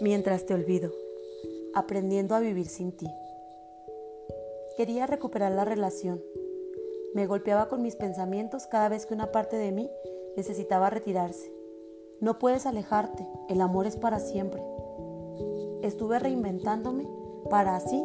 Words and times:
Mientras 0.00 0.46
te 0.46 0.54
olvido, 0.54 0.92
aprendiendo 1.74 2.36
a 2.36 2.40
vivir 2.40 2.68
sin 2.68 2.92
ti. 2.92 3.08
Quería 4.76 5.08
recuperar 5.08 5.50
la 5.50 5.64
relación. 5.64 6.22
Me 7.14 7.26
golpeaba 7.26 7.68
con 7.68 7.82
mis 7.82 7.96
pensamientos 7.96 8.68
cada 8.68 8.88
vez 8.88 9.06
que 9.06 9.14
una 9.14 9.32
parte 9.32 9.56
de 9.56 9.72
mí 9.72 9.90
necesitaba 10.36 10.88
retirarse. 10.88 11.52
No 12.20 12.38
puedes 12.38 12.64
alejarte, 12.64 13.26
el 13.48 13.60
amor 13.60 13.88
es 13.88 13.96
para 13.96 14.20
siempre. 14.20 14.62
Estuve 15.82 16.20
reinventándome 16.20 17.08
para 17.50 17.74
así 17.74 18.00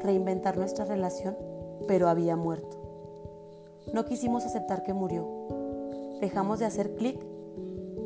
reinventar 0.00 0.56
nuestra 0.56 0.84
relación, 0.84 1.36
pero 1.86 2.08
había 2.08 2.34
muerto. 2.34 2.76
No 3.92 4.04
quisimos 4.04 4.44
aceptar 4.44 4.82
que 4.82 4.94
murió. 4.94 5.28
Dejamos 6.20 6.58
de 6.58 6.64
hacer 6.64 6.96
clic, 6.96 7.24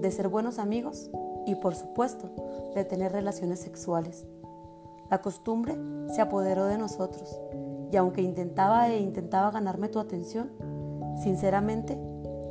de 0.02 0.10
ser 0.10 0.28
buenos 0.28 0.58
amigos 0.58 1.10
y 1.46 1.54
por 1.56 1.74
supuesto 1.74 2.30
de 2.74 2.84
tener 2.84 3.12
relaciones 3.12 3.60
sexuales. 3.60 4.26
La 5.10 5.20
costumbre 5.20 5.76
se 6.14 6.20
apoderó 6.20 6.66
de 6.66 6.78
nosotros 6.78 7.40
y 7.90 7.96
aunque 7.96 8.22
intentaba 8.22 8.88
e 8.88 9.00
intentaba 9.00 9.50
ganarme 9.50 9.88
tu 9.88 9.98
atención, 9.98 10.50
sinceramente 11.22 11.98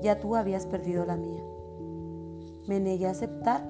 ya 0.01 0.19
tú 0.19 0.35
habías 0.35 0.65
perdido 0.65 1.05
la 1.05 1.15
mía. 1.15 1.41
Me 2.67 2.79
negué 2.79 3.07
a 3.07 3.11
aceptar 3.11 3.63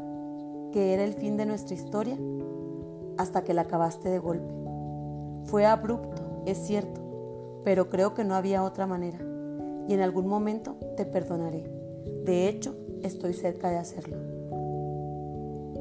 que 0.71 0.93
era 0.93 1.03
el 1.03 1.13
fin 1.13 1.37
de 1.37 1.45
nuestra 1.45 1.75
historia 1.75 2.17
hasta 3.17 3.43
que 3.43 3.53
la 3.53 3.61
acabaste 3.61 4.09
de 4.09 4.19
golpe. 4.19 4.53
Fue 5.45 5.65
abrupto, 5.65 6.43
es 6.45 6.57
cierto, 6.57 7.01
pero 7.63 7.89
creo 7.89 8.13
que 8.13 8.23
no 8.23 8.35
había 8.35 8.63
otra 8.63 8.87
manera 8.87 9.19
y 9.87 9.93
en 9.93 10.01
algún 10.01 10.27
momento 10.27 10.75
te 10.97 11.05
perdonaré. 11.05 11.63
De 12.23 12.47
hecho, 12.47 12.75
estoy 13.01 13.33
cerca 13.33 13.69
de 13.69 13.77
hacerlo. 13.77 14.28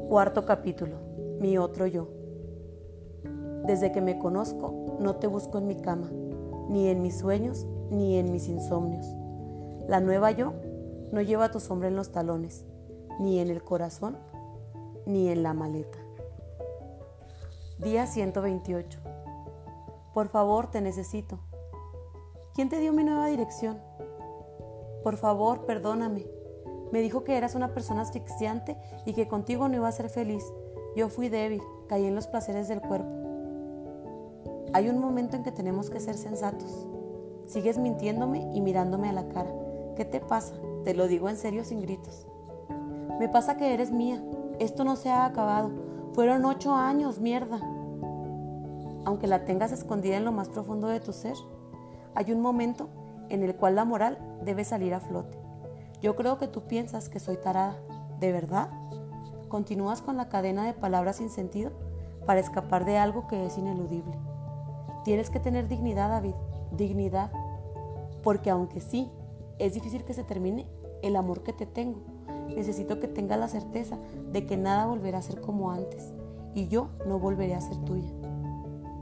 Cuarto 0.09 0.47
capítulo. 0.47 0.97
Mi 1.39 1.59
otro 1.59 1.87
yo. 1.87 2.09
Desde 3.67 3.92
que 3.92 4.01
me 4.01 4.19
conozco, 4.19 4.97
no 4.98 5.17
te 5.17 5.27
busco 5.27 5.59
en 5.59 5.67
mi 5.67 5.77
cama, 5.77 6.11
ni 6.70 6.89
en 6.89 7.03
mis 7.03 7.19
sueños, 7.19 7.67
ni 7.91 8.17
en 8.17 8.33
mis 8.33 8.48
insomnios. 8.48 9.06
La 9.86 10.01
nueva 10.01 10.31
yo 10.31 10.55
no 11.12 11.20
lleva 11.20 11.51
tu 11.51 11.61
sombra 11.61 11.89
en 11.89 11.97
los 11.97 12.11
talones, 12.11 12.64
ni 13.20 13.39
en 13.39 13.51
el 13.51 13.62
corazón, 13.62 14.17
ni 15.05 15.29
en 15.29 15.42
la 15.42 15.53
maleta. 15.53 15.98
Día 17.77 18.06
128. 18.06 19.01
Por 20.14 20.29
favor, 20.29 20.70
te 20.70 20.81
necesito. 20.81 21.39
¿Quién 22.55 22.70
te 22.70 22.81
dio 22.81 22.95
mi 22.95 23.05
nueva 23.05 23.27
dirección? 23.27 23.79
Por 25.05 25.19
favor, 25.19 25.67
perdóname. 25.67 26.38
Me 26.92 27.00
dijo 27.00 27.25
que 27.25 27.36
eras 27.36 27.55
una 27.55 27.75
persona 27.75 28.03
asfixiante 28.03 28.77
y 29.05 29.12
que 29.12 29.28
contigo 29.28 29.69
no 29.69 29.77
iba 29.77 29.89
a 29.89 29.92
ser 29.92 30.08
feliz. 30.08 30.44
Yo 30.97 31.08
fui 31.08 31.28
débil, 31.28 31.62
caí 31.89 32.06
en 32.06 32.14
los 32.14 32.27
placeres 32.27 32.69
del 32.69 32.80
cuerpo. 32.80 33.08
Hay 34.72 34.89
un 34.89 34.98
momento 34.98 35.36
en 35.36 35.42
que 35.42 35.53
tenemos 35.53 35.91
que 35.91 36.00
ser 36.00 36.17
sensatos. 36.17 36.86
Sigues 37.47 37.78
mintiéndome 37.78 38.50
y 38.55 38.61
mirándome 38.61 39.08
a 39.08 39.12
la 39.12 39.28
cara. 39.28 39.50
¿Qué 39.97 40.05
te 40.05 40.20
pasa? 40.20 40.55
Te 40.84 40.95
lo 40.95 41.08
digo 41.08 41.28
en 41.28 41.36
serio 41.36 41.64
sin 41.64 41.80
gritos. 41.80 42.27
Me 43.19 43.28
pasa 43.28 43.56
que 43.56 43.73
eres 43.73 43.91
mía. 43.91 44.23
Esto 44.58 44.84
no 44.84 44.97
se 44.97 45.11
ha 45.11 45.25
acabado. 45.25 45.70
Fueron 46.12 46.45
ocho 46.45 46.75
años, 46.75 47.20
mierda. 47.20 47.61
Aunque 49.05 49.27
la 49.27 49.45
tengas 49.45 49.73
escondida 49.73 50.17
en 50.17 50.25
lo 50.25 50.33
más 50.33 50.48
profundo 50.48 50.89
de 50.89 51.00
tu 51.00 51.12
ser, 51.12 51.36
hay 52.14 52.33
un 52.33 52.41
momento 52.41 52.89
en 53.28 53.42
el 53.42 53.55
cual 53.56 53.77
la 53.77 53.84
moral 53.84 54.19
debe 54.45 54.64
salir 54.64 54.92
a 54.92 55.00
flote. 55.00 55.38
Yo 56.01 56.15
creo 56.15 56.39
que 56.39 56.49
tú 56.49 56.63
piensas 56.63 57.09
que 57.09 57.21
soy 57.21 57.37
tarada. 57.37 57.77
¿De 58.21 58.33
verdad? 58.33 58.71
¿Continúas 59.49 60.03
con 60.03 60.17
la 60.17 60.29
cadena 60.29 60.65
de 60.65 60.75
palabras 60.75 61.17
sin 61.17 61.31
sentido 61.31 61.73
para 62.27 62.41
escapar 62.41 62.85
de 62.85 62.98
algo 62.98 63.27
que 63.29 63.47
es 63.47 63.57
ineludible? 63.59 64.19
Tienes 65.05 65.31
que 65.31 65.41
tener 65.41 65.69
dignidad, 65.69 66.08
David, 66.08 66.35
dignidad. 66.73 67.33
Porque 68.23 68.51
aunque 68.51 68.81
sí, 68.81 69.11
es 69.58 69.75
difícil 69.75 70.05
que 70.05 70.14
se 70.14 70.25
termine 70.25 70.67
el 71.03 71.17
amor 71.17 71.42
que 71.42 71.53
te 71.53 71.67
tengo, 71.67 72.01
necesito 72.48 73.01
que 73.01 73.08
tengas 73.08 73.39
la 73.39 73.48
certeza 73.48 73.98
de 74.33 74.47
que 74.47 74.57
nada 74.57 74.87
volverá 74.87 75.19
a 75.19 75.23
ser 75.23 75.41
como 75.41 75.70
antes 75.70 76.13
y 76.55 76.69
yo 76.69 76.89
no 77.07 77.19
volveré 77.19 77.55
a 77.55 77.61
ser 77.61 77.77
tuya. 77.85 78.11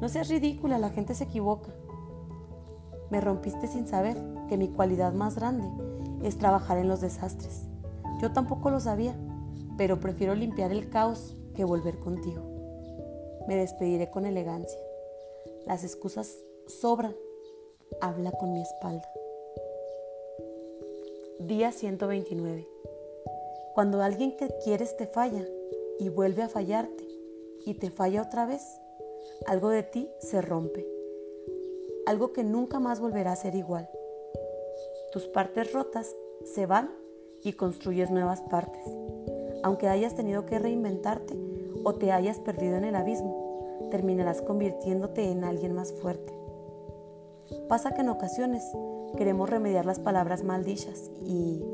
No 0.01 0.09
seas 0.09 0.29
ridícula, 0.29 0.79
la 0.79 0.91
gente 0.91 1.15
se 1.15 1.25
equivoca. 1.25 1.71
Me 3.11 3.21
rompiste 3.21 3.67
sin 3.67 3.87
saber 3.87 4.17
que 4.49 4.59
mi 4.59 4.69
cualidad 4.69 5.13
más 5.15 5.37
grande 5.37 5.67
es 6.23 6.39
trabajar 6.39 6.79
en 6.79 6.89
los 6.89 7.01
desastres. 7.01 7.63
Yo 8.21 8.33
tampoco 8.33 8.71
lo 8.71 8.81
sabía, 8.81 9.15
pero 9.77 10.01
prefiero 10.01 10.35
limpiar 10.35 10.73
el 10.73 10.89
caos 10.89 11.37
que 11.55 11.65
volver 11.65 11.99
contigo. 11.99 12.43
Me 13.47 13.57
despediré 13.57 14.11
con 14.11 14.27
elegancia. 14.27 14.79
Las 15.67 15.85
excusas 15.85 16.39
sobran. 16.67 17.15
Habla 18.01 18.33
con 18.33 18.53
mi 18.53 18.63
espalda. 18.63 19.09
Día 21.39 21.71
129. 21.71 22.67
Cuando 23.75 24.03
alguien 24.03 24.37
que 24.37 24.49
quieres 24.65 24.97
te 24.97 25.07
falla 25.07 25.45
y 25.99 26.09
vuelve 26.09 26.43
a 26.43 26.49
fallarte 26.49 27.07
y 27.65 27.75
te 27.75 27.91
falla 27.91 28.23
otra 28.23 28.47
vez, 28.47 28.63
algo 29.47 29.69
de 29.69 29.83
ti 29.83 30.09
se 30.19 30.41
rompe. 30.41 30.87
Algo 32.07 32.33
que 32.33 32.43
nunca 32.43 32.81
más 32.81 33.01
volverá 33.01 33.33
a 33.33 33.37
ser 33.37 33.55
igual. 33.55 33.89
Tus 35.17 35.29
partes 35.29 35.73
rotas 35.73 36.15
se 36.45 36.67
van 36.67 36.91
y 37.43 37.55
construyes 37.55 38.11
nuevas 38.11 38.43
partes. 38.43 38.85
Aunque 39.63 39.89
hayas 39.89 40.15
tenido 40.15 40.45
que 40.45 40.59
reinventarte 40.59 41.35
o 41.85 41.95
te 41.95 42.13
hayas 42.13 42.39
perdido 42.39 42.77
en 42.77 42.85
el 42.85 42.95
abismo, 42.95 43.89
terminarás 43.91 44.43
convirtiéndote 44.43 45.31
en 45.31 45.45
alguien 45.45 45.73
más 45.75 45.95
fuerte. 45.95 46.35
Pasa 47.67 47.93
que 47.93 48.03
en 48.03 48.11
ocasiones 48.11 48.63
queremos 49.17 49.49
remediar 49.49 49.87
las 49.87 50.01
palabras 50.01 50.45
maldichas 50.45 51.11
y, 51.25 51.65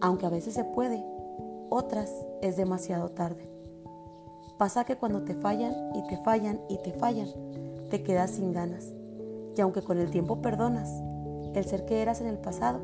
aunque 0.00 0.24
a 0.24 0.30
veces 0.30 0.54
se 0.54 0.64
puede, 0.64 1.04
otras 1.68 2.10
es 2.40 2.56
demasiado 2.56 3.10
tarde. 3.10 3.50
Pasa 4.56 4.84
que 4.84 4.96
cuando 4.96 5.24
te 5.24 5.34
fallan 5.34 5.74
y 5.94 6.06
te 6.08 6.16
fallan 6.24 6.58
y 6.70 6.78
te 6.78 6.94
fallan, 6.94 7.28
te 7.90 8.02
quedas 8.02 8.30
sin 8.30 8.54
ganas. 8.54 8.94
Y 9.58 9.60
aunque 9.60 9.82
con 9.82 9.98
el 9.98 10.10
tiempo 10.10 10.40
perdonas, 10.40 10.88
el 11.54 11.64
ser 11.64 11.84
que 11.84 12.02
eras 12.02 12.20
en 12.20 12.26
el 12.26 12.38
pasado 12.38 12.80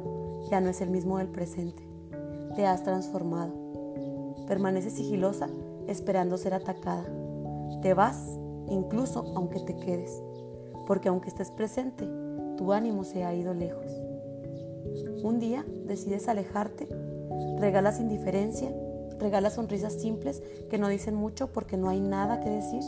ya 0.50 0.60
no 0.60 0.68
es 0.68 0.80
el 0.80 0.90
mismo 0.90 1.18
del 1.18 1.28
presente. 1.28 1.82
Te 2.54 2.66
has 2.66 2.82
transformado. 2.82 3.52
Permaneces 4.46 4.94
sigilosa 4.94 5.48
esperando 5.86 6.36
ser 6.36 6.54
atacada. 6.54 7.04
Te 7.82 7.94
vas 7.94 8.38
incluso 8.68 9.32
aunque 9.36 9.60
te 9.60 9.76
quedes, 9.76 10.22
porque 10.86 11.08
aunque 11.08 11.28
estés 11.28 11.50
presente, 11.50 12.08
tu 12.56 12.72
ánimo 12.72 13.04
se 13.04 13.24
ha 13.24 13.34
ido 13.34 13.54
lejos. 13.54 13.90
Un 15.22 15.38
día 15.40 15.64
decides 15.86 16.28
alejarte, 16.28 16.88
regalas 17.58 18.00
indiferencia, 18.00 18.72
regalas 19.18 19.54
sonrisas 19.54 19.94
simples 19.94 20.42
que 20.70 20.78
no 20.78 20.88
dicen 20.88 21.14
mucho 21.14 21.52
porque 21.52 21.76
no 21.76 21.88
hay 21.88 22.00
nada 22.00 22.40
que 22.40 22.50
decir. 22.50 22.82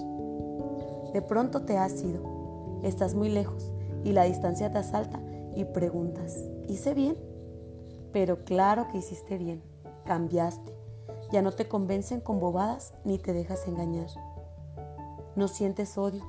De 1.13 1.23
pronto 1.23 1.63
te 1.63 1.79
has 1.79 2.03
ido, 2.03 2.81
estás 2.83 3.15
muy 3.15 3.29
lejos 3.29 3.73
y 4.05 4.13
la 4.13 4.25
distancia 4.25 4.71
te 4.71 4.79
asalta 4.79 5.21
y 5.57 5.65
preguntas, 5.65 6.39
¿hice 6.69 6.95
bien? 6.95 7.17
Pero 8.13 8.45
claro 8.45 8.87
que 8.93 8.99
hiciste 8.99 9.39
bien, 9.39 9.63
cambiaste, 10.05 10.73
ya 11.33 11.43
no 11.43 11.53
te 11.53 11.67
convencen 11.67 12.21
con 12.21 12.39
bobadas 12.39 12.95
ni 13.05 13.19
te 13.19 13.33
dejas 13.33 13.67
engañar. 13.67 14.09
No 15.35 15.49
sientes 15.49 15.99
odio, 15.99 16.23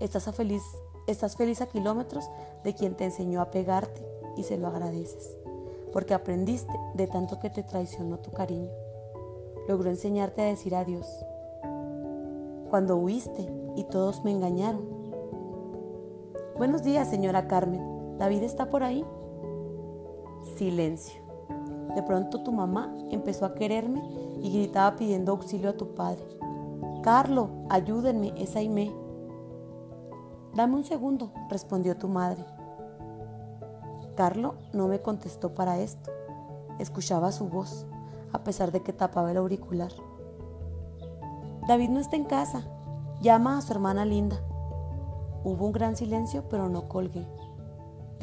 estás, 0.00 0.24
feliz, 0.34 0.62
estás 1.06 1.36
feliz 1.36 1.60
a 1.60 1.66
kilómetros 1.66 2.28
de 2.64 2.74
quien 2.74 2.96
te 2.96 3.04
enseñó 3.04 3.40
a 3.40 3.50
pegarte 3.50 4.04
y 4.36 4.42
se 4.42 4.56
lo 4.56 4.66
agradeces, 4.66 5.36
porque 5.92 6.14
aprendiste 6.14 6.72
de 6.94 7.06
tanto 7.06 7.38
que 7.38 7.50
te 7.50 7.62
traicionó 7.62 8.18
tu 8.18 8.32
cariño. 8.32 8.70
Logró 9.68 9.90
enseñarte 9.90 10.42
a 10.42 10.46
decir 10.46 10.74
adiós. 10.74 11.06
Cuando 12.70 12.96
huiste 12.96 13.46
y 13.76 13.84
todos 13.84 14.24
me 14.24 14.32
engañaron. 14.32 14.84
Buenos 16.56 16.82
días, 16.82 17.08
señora 17.08 17.46
Carmen. 17.46 17.93
¿David 18.18 18.42
está 18.42 18.70
por 18.70 18.82
ahí? 18.82 19.04
Silencio. 20.56 21.22
De 21.94 22.02
pronto 22.02 22.42
tu 22.42 22.52
mamá 22.52 22.94
empezó 23.10 23.46
a 23.46 23.54
quererme 23.54 24.02
y 24.40 24.52
gritaba 24.52 24.96
pidiendo 24.96 25.32
auxilio 25.32 25.70
a 25.70 25.76
tu 25.76 25.94
padre. 25.94 26.24
Carlo, 27.02 27.50
ayúdenme, 27.70 28.32
es 28.36 28.56
Aimé. 28.56 28.92
Dame 30.54 30.76
un 30.76 30.84
segundo, 30.84 31.32
respondió 31.48 31.96
tu 31.96 32.08
madre. 32.08 32.44
Carlo 34.16 34.54
no 34.72 34.88
me 34.88 35.00
contestó 35.00 35.54
para 35.54 35.78
esto. 35.78 36.10
Escuchaba 36.78 37.32
su 37.32 37.48
voz, 37.48 37.86
a 38.32 38.44
pesar 38.44 38.72
de 38.72 38.80
que 38.82 38.92
tapaba 38.92 39.30
el 39.30 39.36
auricular. 39.36 39.92
David 41.66 41.90
no 41.90 42.00
está 42.00 42.16
en 42.16 42.24
casa. 42.24 42.64
Llama 43.20 43.58
a 43.58 43.62
su 43.62 43.72
hermana 43.72 44.04
Linda. 44.04 44.36
Hubo 45.44 45.66
un 45.66 45.72
gran 45.72 45.96
silencio, 45.96 46.44
pero 46.48 46.68
no 46.68 46.88
colgué. 46.88 47.26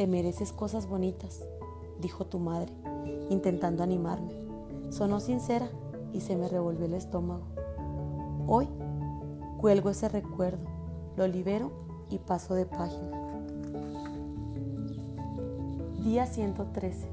Te 0.02 0.08
mereces 0.08 0.52
cosas 0.52 0.88
bonitas, 0.88 1.44
dijo 2.00 2.26
tu 2.26 2.40
madre, 2.40 2.74
intentando 3.30 3.84
animarme. 3.84 4.34
Sonó 4.90 5.20
sincera 5.20 5.70
y 6.12 6.22
se 6.22 6.36
me 6.36 6.48
revolvió 6.48 6.86
el 6.86 6.96
estómago. 6.96 7.44
Hoy 8.48 8.68
Cuelgo 9.60 9.92
ese 9.92 10.10
recuerdo, 10.10 10.66
lo 11.18 11.28
libero 11.28 11.70
y 12.10 12.18
paso 12.18 12.56
de 12.56 12.66
página. 12.66 13.12
Día 16.04 16.26
113. 16.26 17.08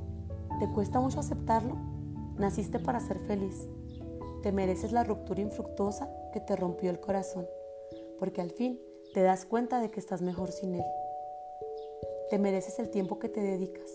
¿Te 0.58 0.70
cuesta 0.70 0.98
mucho 0.98 1.20
aceptarlo? 1.20 1.76
Naciste 2.38 2.78
para 2.78 3.00
ser 3.00 3.18
feliz. 3.18 3.68
Te 4.42 4.50
mereces 4.50 4.92
la 4.92 5.04
ruptura 5.04 5.42
infructuosa 5.42 6.08
que 6.32 6.40
te 6.40 6.56
rompió 6.56 6.88
el 6.88 7.00
corazón, 7.00 7.46
porque 8.18 8.40
al 8.40 8.50
fin 8.50 8.80
te 9.12 9.20
das 9.20 9.44
cuenta 9.44 9.78
de 9.78 9.90
que 9.90 10.00
estás 10.00 10.22
mejor 10.22 10.52
sin 10.52 10.76
él. 10.76 10.84
Te 12.30 12.38
mereces 12.38 12.78
el 12.78 12.90
tiempo 12.90 13.18
que 13.18 13.30
te 13.30 13.40
dedicas 13.40 13.90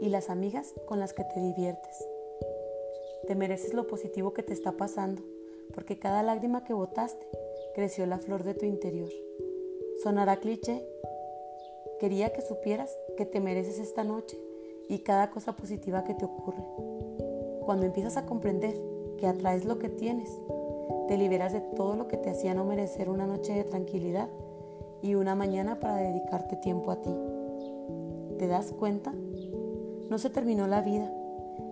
y 0.00 0.08
las 0.08 0.30
amigas 0.30 0.74
con 0.86 1.00
las 1.00 1.12
que 1.12 1.24
te 1.24 1.40
diviertes. 1.40 2.06
Te 3.26 3.34
mereces 3.34 3.74
lo 3.74 3.88
positivo 3.88 4.32
que 4.32 4.44
te 4.44 4.52
está 4.52 4.72
pasando, 4.72 5.22
porque 5.74 5.98
cada 5.98 6.22
lágrima 6.22 6.62
que 6.62 6.72
botaste 6.72 7.26
creció 7.74 8.06
la 8.06 8.18
flor 8.18 8.44
de 8.44 8.54
tu 8.54 8.64
interior. 8.64 9.10
Sonará 10.04 10.36
cliché. 10.36 10.86
Quería 11.98 12.32
que 12.32 12.42
supieras 12.42 12.96
que 13.16 13.26
te 13.26 13.40
mereces 13.40 13.80
esta 13.80 14.04
noche 14.04 14.38
y 14.88 15.00
cada 15.00 15.30
cosa 15.30 15.56
positiva 15.56 16.04
que 16.04 16.14
te 16.14 16.26
ocurre. 16.26 16.62
Cuando 17.64 17.86
empiezas 17.86 18.16
a 18.16 18.26
comprender 18.26 18.80
que 19.18 19.26
atraes 19.26 19.64
lo 19.64 19.80
que 19.80 19.88
tienes, 19.88 20.30
te 21.08 21.18
liberas 21.18 21.52
de 21.52 21.60
todo 21.60 21.96
lo 21.96 22.06
que 22.06 22.18
te 22.18 22.30
hacía 22.30 22.54
no 22.54 22.64
merecer 22.64 23.10
una 23.10 23.26
noche 23.26 23.52
de 23.52 23.64
tranquilidad 23.64 24.28
y 25.02 25.16
una 25.16 25.34
mañana 25.34 25.80
para 25.80 25.96
dedicarte 25.96 26.56
tiempo 26.56 26.92
a 26.92 27.02
ti. 27.02 27.33
¿Te 28.38 28.48
das 28.48 28.72
cuenta? 28.72 29.12
No 30.10 30.18
se 30.18 30.28
terminó 30.28 30.66
la 30.66 30.80
vida, 30.80 31.08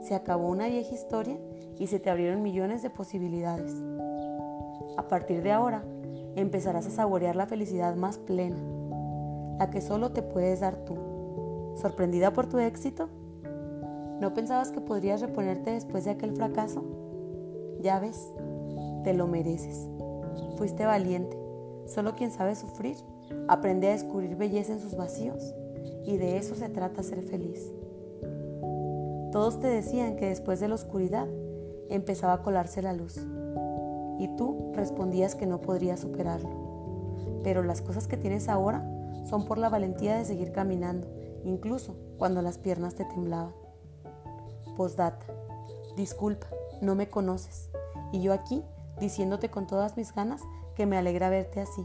se 0.01 0.15
acabó 0.15 0.49
una 0.49 0.69
vieja 0.69 0.95
historia 0.95 1.37
y 1.79 1.89
se 1.89 1.99
te 1.99 2.09
abrieron 2.09 2.43
millones 2.43 2.83
de 2.83 2.91
posibilidades. 2.91 3.75
A 4.97 5.09
partir 5.09 5.43
de 5.43 5.51
ahora, 5.51 5.85
empezarás 6.37 6.87
a 6.87 6.91
saborear 6.91 7.35
la 7.35 7.47
felicidad 7.47 7.97
más 7.97 8.19
plena, 8.19 8.57
la 9.59 9.71
que 9.71 9.81
solo 9.81 10.13
te 10.13 10.23
puedes 10.23 10.61
dar 10.61 10.77
tú. 10.85 10.95
¿Sorprendida 11.77 12.33
por 12.33 12.49
tu 12.49 12.59
éxito? 12.59 13.09
¿No 14.21 14.33
pensabas 14.33 14.71
que 14.71 14.81
podrías 14.81 15.21
reponerte 15.21 15.73
después 15.73 16.05
de 16.05 16.13
aquel 16.13 16.37
fracaso? 16.37 16.85
Ya 17.81 17.99
ves, 17.99 18.33
te 19.03 19.15
lo 19.15 19.27
mereces. 19.27 19.89
Fuiste 20.57 20.87
valiente. 20.87 21.37
Solo 21.87 22.15
quien 22.15 22.31
sabe 22.31 22.55
sufrir 22.55 22.97
aprende 23.49 23.89
a 23.89 23.93
descubrir 23.93 24.37
belleza 24.37 24.73
en 24.73 24.81
sus 24.81 24.95
vacíos 24.95 25.55
y 26.05 26.17
de 26.17 26.37
eso 26.37 26.55
se 26.55 26.69
trata 26.69 27.03
ser 27.03 27.23
feliz. 27.23 27.73
Todos 29.33 29.61
te 29.61 29.67
decían 29.67 30.17
que 30.17 30.29
después 30.29 30.61
de 30.61 30.69
la 30.69 30.75
oscuridad 30.75 31.27
empezaba 31.89 32.35
a 32.35 32.43
colarse 32.43 32.83
la 32.83 32.93
luz 32.93 33.19
y 34.19 34.29
tú 34.37 34.73
respondías 34.75 35.35
que 35.35 35.47
no 35.47 35.61
podrías 35.61 36.01
superarlo. 36.01 36.51
Pero 37.43 37.63
las 37.63 37.81
cosas 37.81 38.07
que 38.07 38.17
tienes 38.17 38.49
ahora 38.49 38.87
son 39.29 39.47
por 39.47 39.59
la 39.59 39.69
valentía 39.69 40.17
de 40.17 40.25
seguir 40.25 40.53
caminando, 40.53 41.09
incluso 41.45 41.97
cuando 42.19 42.43
las 42.43 42.59
piernas 42.59 42.95
te 42.95 43.05
temblaban. 43.05 43.55
Postdata. 44.77 45.27
Disculpa, 45.97 46.47
no 46.81 46.95
me 46.95 47.09
conoces. 47.09 47.71
Y 48.13 48.21
yo 48.21 48.33
aquí 48.33 48.63
diciéndote 49.01 49.51
con 49.51 49.67
todas 49.67 49.97
mis 49.97 50.15
ganas 50.15 50.43
que 50.75 50.87
me 50.87 50.97
alegra 50.97 51.29
verte 51.29 51.61
así, 51.61 51.85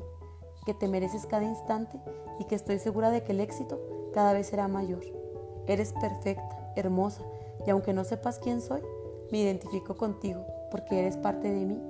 que 0.68 0.76
te 0.76 0.88
mereces 0.88 1.26
cada 1.26 1.46
instante 1.46 1.98
y 2.38 2.44
que 2.44 2.54
estoy 2.54 2.78
segura 2.78 3.10
de 3.10 3.24
que 3.24 3.32
el 3.32 3.40
éxito 3.40 3.80
cada 4.14 4.34
vez 4.34 4.48
será 4.48 4.68
mayor. 4.68 5.02
Eres 5.66 5.94
perfecta, 5.94 6.74
hermosa, 6.76 7.24
y 7.66 7.72
aunque 7.72 7.94
no 7.94 8.04
sepas 8.04 8.38
quién 8.38 8.62
soy, 8.62 8.82
me 9.32 9.40
identifico 9.40 9.98
contigo 9.98 10.46
porque 10.70 11.00
eres 11.00 11.18
parte 11.18 11.50
de 11.50 11.66
mí 11.66 11.82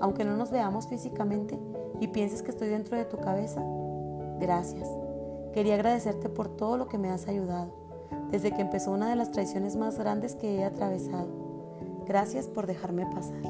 aunque 0.00 0.24
no 0.24 0.36
nos 0.36 0.50
veamos 0.50 0.88
físicamente 0.88 1.58
y 2.00 2.08
pienses 2.08 2.42
que 2.42 2.50
estoy 2.50 2.68
dentro 2.68 2.96
de 2.96 3.04
tu 3.04 3.18
cabeza, 3.18 3.62
gracias. 4.40 4.88
Quería 5.52 5.74
agradecerte 5.74 6.28
por 6.28 6.48
todo 6.48 6.76
lo 6.76 6.88
que 6.88 6.98
me 6.98 7.10
has 7.10 7.28
ayudado, 7.28 7.72
desde 8.30 8.52
que 8.52 8.62
empezó 8.62 8.90
una 8.90 9.08
de 9.10 9.16
las 9.16 9.30
traiciones 9.30 9.76
más 9.76 9.98
grandes 9.98 10.34
que 10.34 10.56
he 10.56 10.64
atravesado. 10.64 11.28
Gracias 12.06 12.48
por 12.48 12.66
dejarme 12.66 13.06
pasar. 13.06 13.42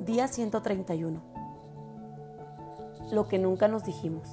Día 0.00 0.28
131. 0.28 1.29
Lo 3.12 3.28
que 3.28 3.38
nunca 3.38 3.68
nos 3.68 3.84
dijimos. 3.84 4.28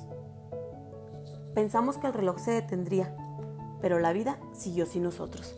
Pensamos 1.55 1.97
que 1.97 2.07
el 2.07 2.13
reloj 2.13 2.37
se 2.39 2.51
detendría, 2.51 3.15
pero 3.81 3.99
la 3.99 4.13
vida 4.13 4.39
siguió 4.53 4.85
sin 4.85 5.03
nosotros. 5.03 5.55